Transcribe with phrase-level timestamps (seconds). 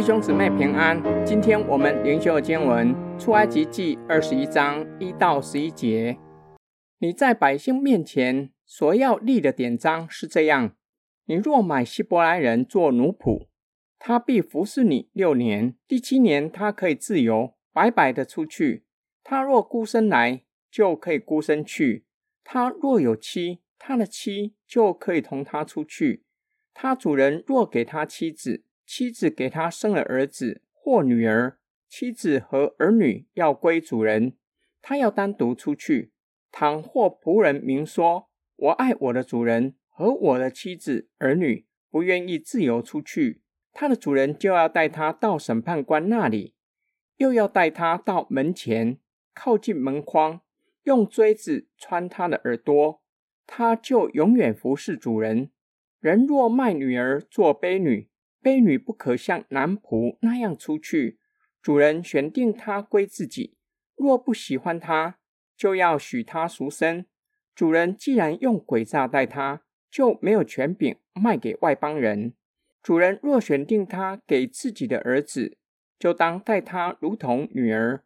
[0.00, 6.16] 弟兄姊妹平安，今天我们灵修的经文出埃及记二十一章一到十一节。
[7.00, 10.74] 你在百姓面前所要立的典章是这样：
[11.26, 13.48] 你若买希伯来人做奴仆，
[13.98, 18.86] 他必服侍你六年，第七年他可以自由白白的出去。
[19.22, 22.04] 他若孤身来，就可以孤身去；
[22.42, 26.24] 他若有妻，他的妻就可以同他出去。
[26.72, 34.36] 他主人若给他妻子，妻子给他生了儿子或女儿，妻子和儿女要归主人，
[34.82, 36.10] 他要单独出去。
[36.50, 46.56] 倘或仆人明说：“我爱我的主人和我的妻子儿女，不愿意自由出去。”他的主人就要带他到审判官那里，
[47.18, 48.98] 又要带他到门前，
[49.32, 50.40] 靠近门框，
[50.82, 53.00] 用锥子穿他的耳朵，
[53.46, 55.52] 他就永远服侍主人。
[56.00, 58.08] 人若卖女儿做婢女，
[58.42, 61.18] 婢女不可像男仆那样出去。
[61.62, 63.56] 主人选定她归自己，
[63.96, 65.18] 若不喜欢她，
[65.56, 67.06] 就要许她赎身。
[67.54, 72.34] 主人既然用诡诈待她，就没有权柄卖给外邦人。
[72.82, 75.58] 主人若选定她给自己的儿子，
[75.98, 78.04] 就当待她如同女儿。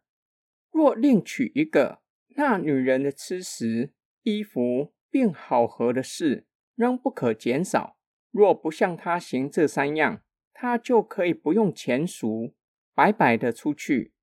[0.71, 2.01] 若另娶一个，
[2.35, 7.95] 那女人的吃食、衣服并好合的事，仍不可减少。
[8.31, 10.21] 若不向她行这三样，
[10.57, 12.53] 他就可以不用钱赎，
[12.93, 14.13] 白白的出去。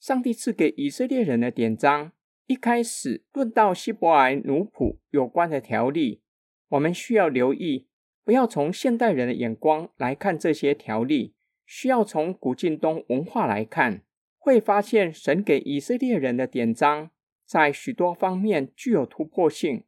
[0.00, 2.10] 上帝赐给以色列人的典章，
[2.46, 6.22] 一开始论到希伯来奴仆有关的条例，
[6.70, 7.86] 我们需要留意，
[8.24, 14.02] 不要从现代人的眼光来看这些条例，需要从古近东文化来看，
[14.38, 17.12] 会发现神给以色列人的典章，
[17.46, 19.84] 在许多方面具有突破性，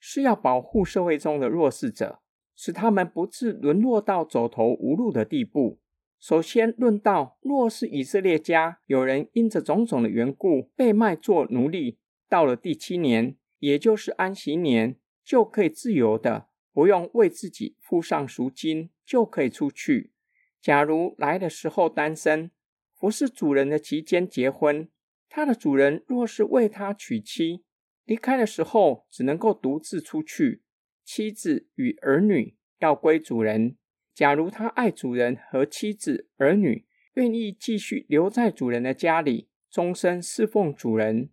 [0.00, 2.22] 是要保护社会中的弱势者。
[2.56, 5.78] 使他们不致沦落到走投无路的地步。
[6.18, 11.98] 首先论到，若是以色列家有人因着种种的缘故被卖作奴隶，
[12.28, 20.12] 到了第七年，也就是安息年，就可以自由的，不用为自己付上赎金，就可以出去。
[20.60, 22.50] 假如来的时候单身，
[22.94, 24.88] 服侍主人的期间结婚，
[25.28, 27.62] 他的主人若是为他娶妻，
[28.06, 30.62] 离开的时候只能够独自出去。
[31.06, 33.76] 妻子与儿女要归主人。
[34.12, 36.84] 假如他爱主人和妻子儿女，
[37.14, 41.30] 愿意继续留在主人的家里，终身侍奉主人，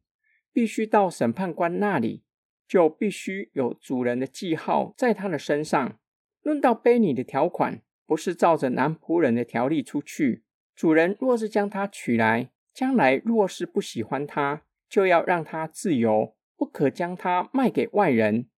[0.54, 2.24] 必须到审判官那里，
[2.68, 6.00] 就必须有主人的记号在他的身上。
[6.44, 10.44] 论到婢女的条款，不是照着男仆人的条例出去。
[10.76, 18.50] 主人若是将他娶来，将来若是不喜欢他，就要让他自由，不可将他卖给外人。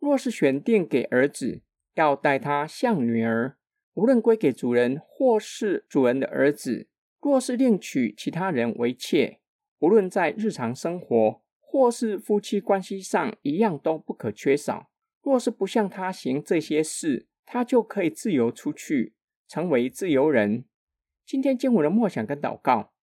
[0.00, 1.60] 若是选定给儿子，
[1.94, 3.58] 要待他像女儿，
[3.94, 6.88] 无论归给主人或是主人的儿子；
[7.20, 9.40] 若是另娶其他人为妾，
[9.78, 14.90] 无论在日常生活或是夫妻关系上，一样都不可缺少。
[15.22, 19.12] 若是不向他行这些事，他就可以自由出去，
[19.46, 20.64] 成为自由人。
[21.26, 22.94] 今天经文的默想跟祷告，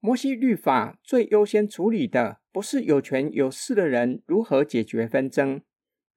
[0.00, 5.60] 摩西律法最优先处理的，不是有权有势的人如何解决纷争。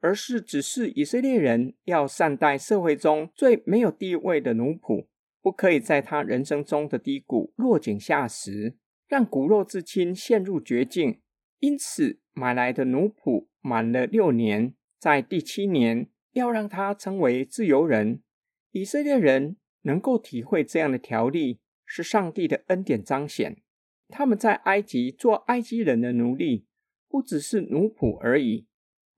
[0.01, 5.07] 而是指示以色列人要善待社会中最没有地位的奴仆，
[5.41, 8.75] 不可以在他人生中的低谷落井下石，
[9.07, 11.21] 让骨肉至亲陷入绝境。
[11.59, 18.23] 因此，买来的奴仆满了六年，在第七年要让他成为自由人。
[18.71, 23.61] 以色列人能够体会这样的条例，是上帝的恩典彰显。
[24.07, 26.65] 他们在埃及做埃及人的奴隶，
[27.07, 28.65] 不只是奴仆而已。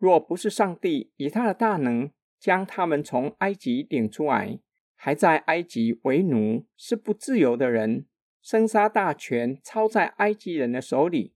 [0.04, 4.60] 若不是上帝以他的大能将他们从埃及领出来，
[4.98, 8.06] 还在埃及为奴，是不自由的人，
[8.42, 11.36] 生杀大权操在埃及人的手里。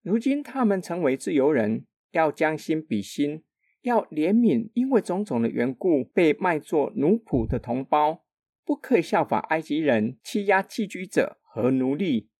[0.00, 3.44] 如今他们成为自由人，要将心比心，
[3.82, 8.24] 要怜悯因为种种的缘故被卖作奴仆的同胞，
[8.64, 12.30] 不可以效法埃及人欺压寄居者和奴隶。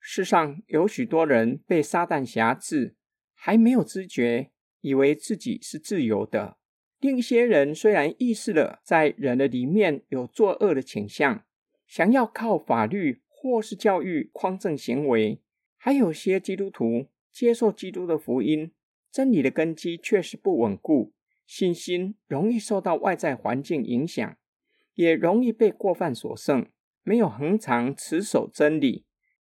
[0.00, 2.96] 世上有许多人被撒旦挟制，
[3.34, 4.50] 还没有知觉。
[4.82, 6.58] 以为自己是自由的。
[7.00, 11.44] 另一些人虽然意识了在人的里面有作恶的倾向，
[11.86, 15.40] 想要靠法律或是教育匡正行为。
[15.76, 18.70] 还有些基督徒接受基督的福音，
[19.10, 21.12] 真理的根基确实不稳固，
[21.44, 24.36] 信心容易受到外在环境影响，
[24.94, 26.66] 也容易被过犯所胜，
[27.02, 29.04] 没有恒常持守真理。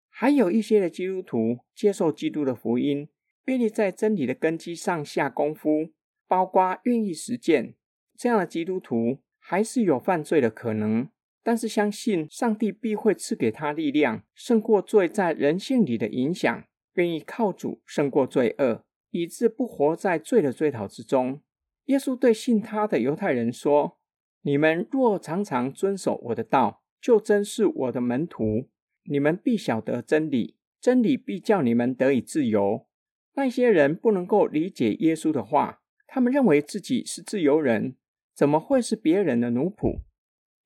[0.08, 3.08] 还有一些的基督徒接受基督的福音。
[3.46, 5.90] 愿意在真理的根基上下功夫，
[6.28, 7.74] 包括愿意实践，
[8.16, 11.08] 这样的基督徒还是有犯罪的可能。
[11.44, 21.40] 但是相信上帝必会赐给他力量，胜过罪在人性里的影响，愿意靠主胜过罪恶，以致不活在罪的追讨之中。
[21.86, 23.98] 耶稣对信他的犹太人说
[24.42, 28.68] ：“你们若常常遵守我的道，就真是我的门徒。
[29.06, 32.86] 你们必晓得真理，真理必叫你们得以自由。”
[33.34, 37.96] 那些人不能够理解耶稣的话，他们认为自己是自由人，
[38.34, 40.02] 怎么会是别人的奴仆？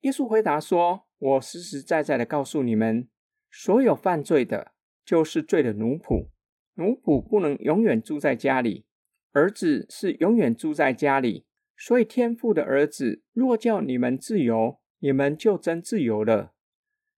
[0.01, 3.07] 耶稣回答说：“我实实在在的告诉你们，
[3.49, 4.73] 所有犯罪的，
[5.05, 6.27] 就是罪的奴仆。
[6.75, 8.85] 奴仆不能永远住在家里，
[9.31, 11.45] 儿子是永远住在家里。
[11.75, 16.53] 所以天父的儿子若叫你们自由，你们就真自由了。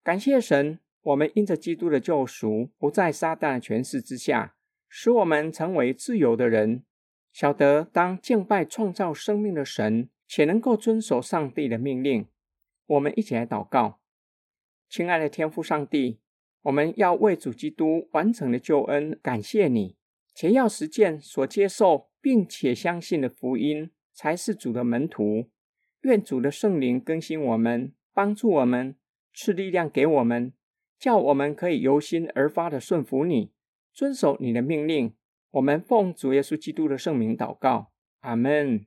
[0.04, 4.56] 感谢神，我们因着基督的救赎，不在撒旦的权势之下，
[4.90, 6.84] 使我们成为自由的人。
[7.32, 12.26] 晓得当敬拜创造生命的神，且能够遵守上帝的命令。”
[12.88, 14.02] 我们一起来祷告，
[14.90, 16.20] 亲爱的天父上帝，
[16.64, 19.96] 我们要为主基督完成的救恩感谢你，
[20.34, 25.52] 且要实践所接受并且相信的福音，才是主的门徒。
[26.02, 28.96] 愿主的圣灵更新我们，帮助我们，
[29.36, 30.54] 赐力量给我们，
[30.98, 33.52] 叫我们可以由心而发的顺服你，
[34.00, 35.14] 遵守你的命令。
[35.52, 37.92] 我们奉主耶稣基督的圣名祷告，
[38.22, 38.86] 阿门。